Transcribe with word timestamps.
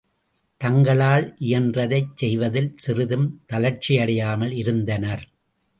தங்களால் 0.61 1.35
இயன்றதை 1.39 2.01
செய்வதில் 2.13 2.71
சிறிதும் 2.77 3.27
தளர்ச்சியடையாமல் 3.53 4.55
இருந்தனர். 4.55 5.25